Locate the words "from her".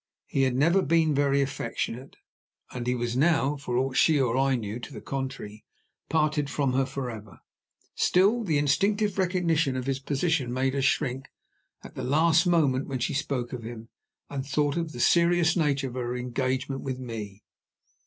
6.49-6.87